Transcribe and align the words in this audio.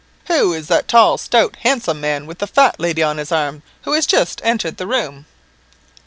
"Who 0.29 0.51
is 0.51 0.65
that 0.65 0.87
tall, 0.87 1.19
stout, 1.19 1.57
handsome 1.57 2.01
man, 2.01 2.25
with 2.25 2.39
the 2.39 2.47
fat 2.47 2.79
lady 2.79 3.03
on 3.03 3.19
his 3.19 3.31
arm, 3.31 3.61
who 3.83 3.93
has 3.93 4.07
just 4.07 4.41
entered 4.43 4.77
the 4.77 4.87
room?" 4.87 5.27